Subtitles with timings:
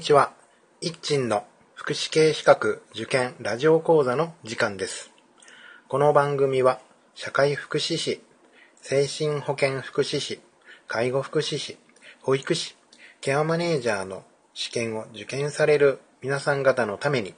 [0.00, 0.32] にちは。
[0.80, 1.44] 一鎮の
[1.74, 5.10] 福祉系資格受験ラジオ講座の時間です。
[5.88, 6.80] この番組は
[7.14, 8.22] 社会福祉士、
[8.80, 10.40] 精神保健福祉士、
[10.88, 11.76] 介護福祉士、
[12.22, 12.76] 保育士、
[13.20, 14.24] ケアマネージャーの
[14.54, 17.34] 試験を受験される皆さん方のために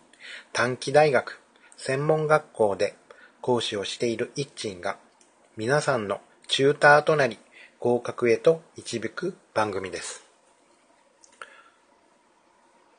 [0.52, 1.40] 短期大学、
[1.76, 2.94] 専門学校で
[3.40, 4.98] 講師をしている一鎮が
[5.56, 7.40] 皆さんのチューターとなり
[7.80, 10.21] 合格へと導く番組です。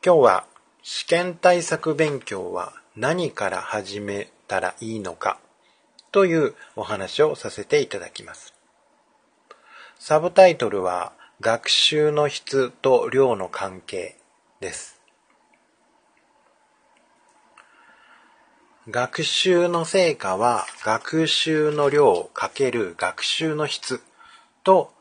[0.05, 0.45] 今日は
[0.81, 5.39] 試験対策勉強は何から始めたらいいのか
[6.11, 8.53] というお話をさせていただきます。
[9.97, 14.17] サブタイトルは学習の質と量の関係
[14.59, 14.99] です。
[18.89, 24.02] 学習の成果は学習の量かける学習の質
[24.66, 24.92] と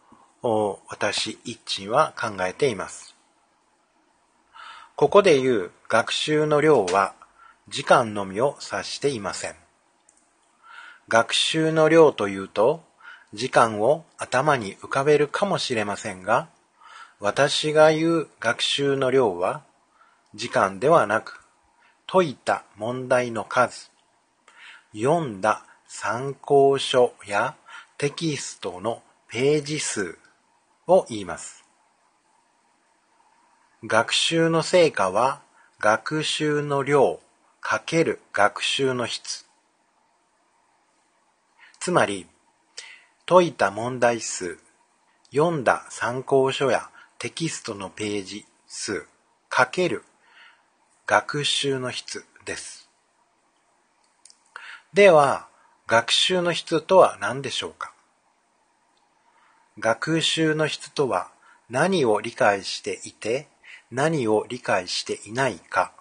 [0.88, 3.11] 私一鎮は考えています。
[4.94, 7.14] ここで言う学習の量は
[7.68, 9.54] 時間のみを指していません。
[11.08, 12.82] 学習の量というと
[13.32, 16.48] 時間を頭に浮かべるかもしれませんが、
[17.20, 19.62] 私が言う学習の量は
[20.34, 21.42] 時間ではなく
[22.06, 23.90] 解いた問題の数、
[24.94, 27.54] 読んだ参考書や
[27.96, 30.18] テキストのページ数
[30.86, 31.61] を言います。
[33.84, 35.42] 学習の成果は
[35.80, 37.18] 学習の量
[37.60, 39.44] かける学習の質。
[41.80, 42.28] つまり、
[43.26, 44.60] 解いた問題数、
[45.32, 49.04] 読んだ参考書やテキストのページ数
[49.48, 50.04] かける
[51.04, 52.88] 学習の質です。
[54.94, 55.48] では、
[55.88, 57.92] 学習の質とは何でしょうか？
[59.80, 61.32] 学習の質とは
[61.68, 63.48] 何を理解していて
[63.94, 65.92] 何を理解していないか、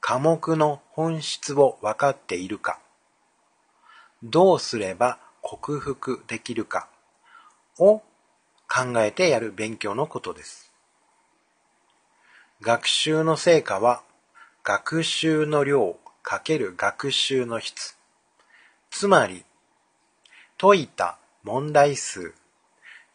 [0.00, 2.78] 科目の本質を分かっているか、
[4.22, 6.88] どうすれば克服できるか
[7.76, 7.98] を
[8.68, 10.72] 考えてやる勉強のことです。
[12.60, 14.02] 学習の成果は
[14.62, 17.96] 学習の量かける学習の質。
[18.90, 19.44] つまり、
[20.56, 22.32] 解いた問題数、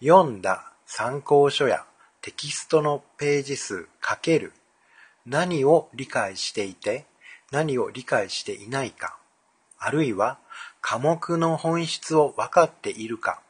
[0.01, 1.85] 読んだ参考書や
[2.23, 4.53] テキストのページ数かける
[5.25, 7.05] 何を理解していて
[7.51, 9.17] 何を理解していないか、
[9.77, 10.39] あるいは
[10.79, 13.41] 科目の本質を分かっているか、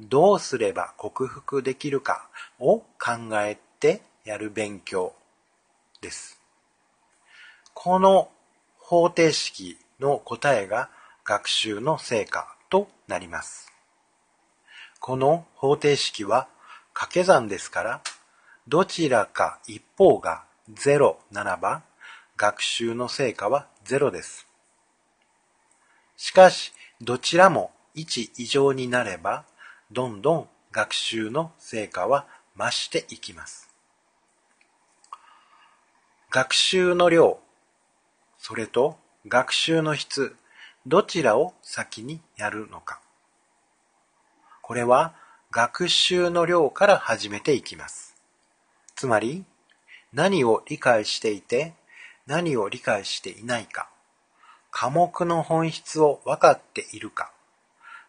[0.00, 2.28] どうすれば克服できるか
[2.58, 5.14] を考えてやる勉強
[6.00, 6.40] です。
[7.74, 8.28] この
[8.76, 10.90] 方程式の答えが
[11.24, 13.70] 学習の成果となります。
[14.98, 16.48] この方程式は
[16.92, 18.02] 掛け算ですから、
[18.68, 21.82] どちらか一方が0ならば、
[22.36, 24.46] 学習の成果は0です。
[26.16, 29.44] しかし、どちらも1以上になれば、
[29.90, 33.68] どんどん学習の成果は増していきます。
[36.30, 37.40] 学習の量、
[38.38, 38.96] それと
[39.26, 40.36] 学習の質、
[40.86, 43.00] どちらを先にやるのか。
[44.62, 45.14] これは
[45.52, 48.14] 学習の量から始めていきます。
[48.94, 49.44] つまり、
[50.12, 51.74] 何を理解していて、
[52.24, 53.88] 何を理解していないか、
[54.70, 57.32] 科目の本質を分かっているか、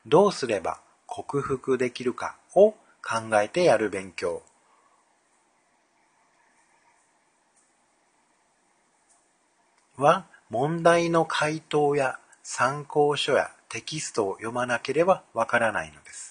[0.05, 4.43] どうすれば克服できるかを考えてやる勉強。
[9.97, 16.30] は、問題の回答や参考書やテキストを読まなければわからないのです。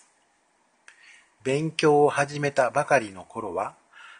[1.42, 3.74] 勉強を始めたばかりの頃は、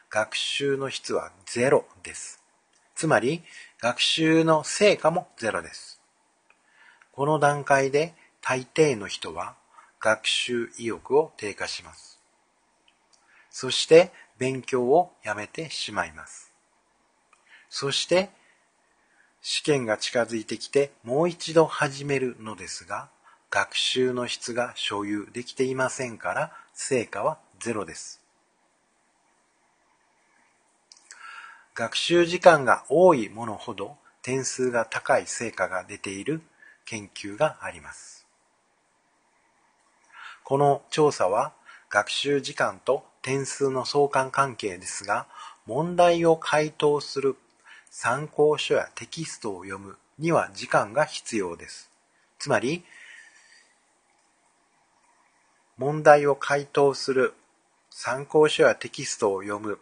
[0.09, 2.43] 学習の質はゼロです。
[2.95, 3.43] つまり、
[3.81, 6.01] 学習の成果もゼロです。
[7.13, 9.55] この段階で大抵の人は
[10.01, 12.19] 学習意欲を低下します。
[13.51, 16.53] そして勉強をやめてしまいます。
[17.69, 18.31] そして
[19.43, 23.11] 試験が近づいてきてもう一度始めるのですが、
[23.51, 28.21] 学習の質が所有できていませんから成果はゼロです。
[31.75, 36.43] 学習時間が多いものほど点数が高い成果が出ている
[36.85, 38.27] 研究があります。
[40.45, 41.53] この調査は
[41.89, 45.27] 学習時間と点数の相関関係ですが、
[45.67, 47.37] 問題を回答する
[47.91, 51.91] 参考書やテキストを読むには時間が必要です。
[52.39, 52.85] つまり、
[55.81, 57.33] 問題を回答する。
[57.89, 59.79] 参考書やテキストを読む。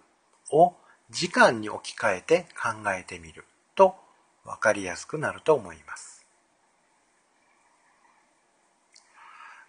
[0.53, 0.73] を
[1.11, 3.45] 時間に置き換えて考えてみる。
[3.75, 3.97] と
[4.45, 6.25] 分かりやすくなると思います。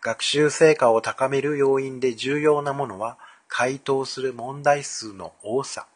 [0.01, 3.17] 学習成果を高める要因で重要なものは
[3.47, 5.87] 回答する問題数の多さ、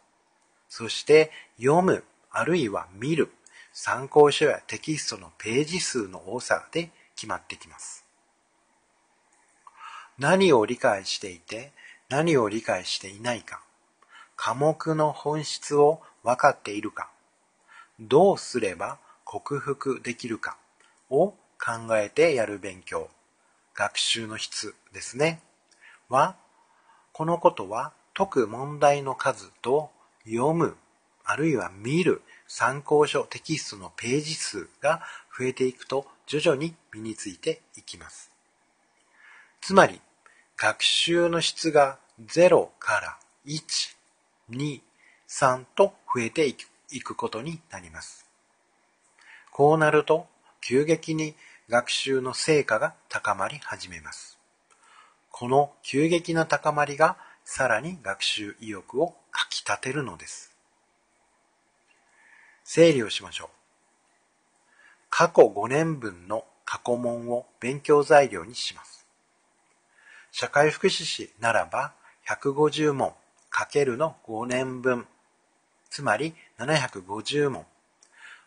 [0.67, 3.31] そして読むあるいは見る。
[3.71, 8.02] 参考書やテキストのページ数の多さで決まってきます。
[10.19, 11.71] 何を理解していて
[12.09, 13.61] 何を理解していないか、
[14.35, 17.09] 科目の本質を分かっているか、
[17.99, 20.57] どうすれば克服できるか
[21.09, 21.29] を
[21.59, 23.09] 考えてやる勉強、
[23.73, 25.41] 学習の質ですね。
[26.09, 26.35] は、
[27.11, 29.89] このことは解く問題の数と
[30.25, 30.75] 読む、
[31.23, 35.01] あるいは見る参考書テキストのページ数が
[35.35, 38.32] 増えていくと徐々に身についていきます。
[39.65, 40.01] つまり、
[40.57, 43.95] 学習の質が0から1、
[44.49, 44.81] 2、
[45.29, 46.53] 3と増えて
[46.91, 48.25] いくことになります。
[49.51, 50.27] こうなると、
[50.59, 51.33] 急激に
[51.69, 54.37] 学習の成果が高まり始めます。
[55.31, 57.15] この急激な高まりが
[57.45, 60.51] さらに学習意欲をかき立てるのです。
[62.65, 63.47] 整理をしましょう。
[65.09, 69.02] 過去5年分の過去問を勉強材料にします。
[70.35, 71.93] 社会福祉士ならば
[72.27, 73.13] 150問
[73.51, 75.05] かけるの5年分、
[75.91, 77.67] つまり750問。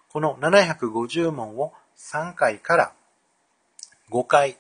[0.09, 2.93] この750問を3回から
[4.11, 4.59] 5回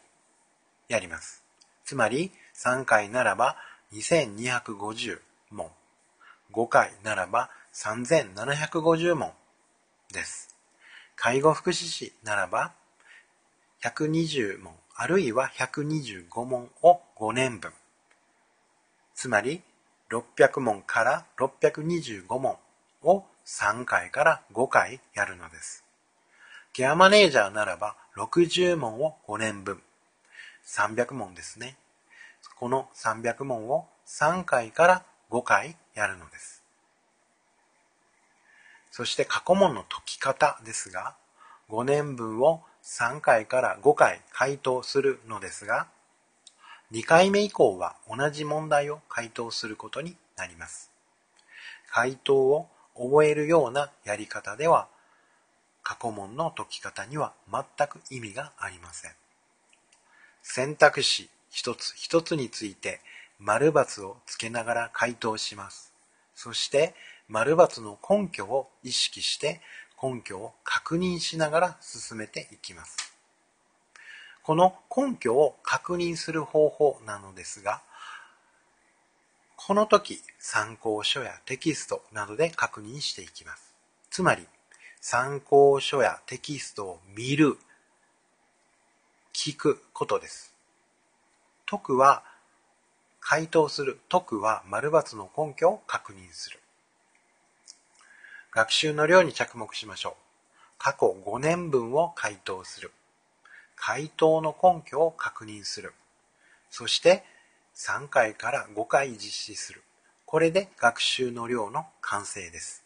[0.86, 1.42] やります。
[1.84, 3.56] つまり3回ならば
[3.92, 5.18] 2250
[5.50, 5.66] 問。
[6.52, 9.32] 5回ならば3750問
[10.12, 10.54] です。
[11.16, 12.70] 介護福祉士ならば
[13.82, 17.72] 120問あるいは125問を5年分。
[19.14, 19.62] つまり
[20.10, 22.56] 600問から625問
[23.02, 25.84] を3回から5回やるのです。
[26.74, 29.80] ケアマネージャーならば60問を5年分。
[30.66, 31.76] 300問ですね。
[32.58, 36.62] この300問を3回から5回やるのです。
[38.90, 41.14] そして過去問の解き方ですが、
[41.70, 45.86] 5年分を3回から5回回答するのですが、
[46.92, 50.90] 2回目以降は同じ問題を回答することになります。
[51.90, 54.88] 回答を覚えるようなやり方では、
[55.82, 59.12] 過去問の解き方には全く意味がありません。
[60.42, 63.00] 選択肢一つ一つについて
[63.38, 65.92] 丸×をつけながら回答します。
[66.34, 66.94] そして
[67.28, 69.60] 丸×の根拠を意識して
[70.00, 73.15] 根拠を確認しながら進めていきます。
[74.46, 77.82] この根拠を確認する方法なのですが、
[79.56, 83.74] この時参考書やテキストなどで確認していきます。
[84.08, 84.46] つまり、
[85.00, 87.58] 参考書やテキストを見る、
[89.34, 90.54] 聞くことです。
[91.68, 92.22] 解くは
[93.18, 93.98] 回答する。
[94.08, 96.60] 解くは丸抜の根拠を確認する。
[98.52, 100.14] 学習の量に着目しましょう。
[100.78, 102.92] 過去5年分を回答する。
[103.76, 105.92] 回答の根拠を確認する。
[106.70, 107.22] そして
[107.76, 109.82] 3回から5回実施する。
[110.24, 112.82] これで学習の量の完成です。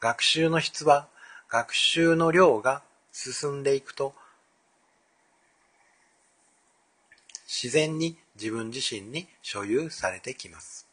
[0.00, 1.08] 学習の質は
[1.48, 4.14] 学習の量が進んでいくと
[7.46, 10.86] 自然に自分自身に所有されてきます。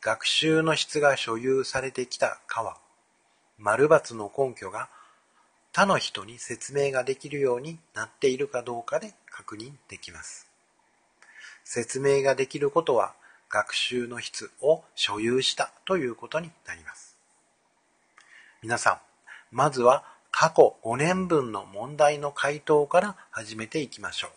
[0.00, 2.78] 学習の質が所有されてきたかは、
[3.58, 4.88] 丸抜の根拠が
[5.72, 10.48] 他の人に説明ができるようになっているかどうかで確認できます。
[11.64, 13.14] 説明ができることは
[13.48, 17.16] 学習の質を所有したということになります。
[18.62, 18.98] 皆さん、
[19.50, 24.30] まずは過去5年分の問題の回答から始めていきましょう。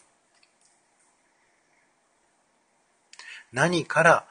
[3.52, 4.26] 何から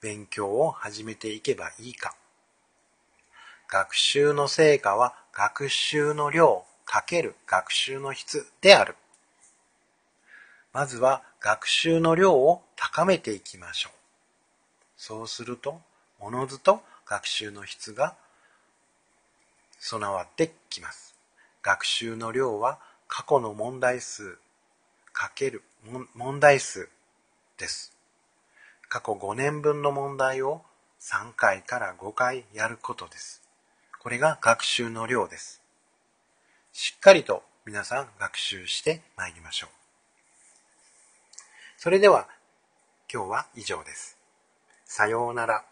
[0.00, 2.14] 勉強を始めていけばいいか。
[3.68, 8.96] 学習の成果は学習の量かける学習の質である。
[10.72, 13.92] まずは学習の量を高めていきましょう。
[14.96, 15.80] そうすると、
[16.20, 18.14] おのずと学習の質が
[19.78, 21.14] 備わってきます。
[21.62, 22.78] 学習の量は
[23.08, 24.38] 過去の問題数
[25.12, 25.62] かける
[26.14, 26.88] 問題数
[27.58, 27.92] です。
[28.88, 30.62] 過去5年分の問題を
[31.00, 33.43] 3回から5回やることです。
[34.04, 35.62] これが学習の量です。
[36.74, 39.70] しっかりと皆さん学習してまいりましょう。
[41.78, 42.28] それでは
[43.10, 44.18] 今日は以上です。
[44.84, 45.64] さようなら。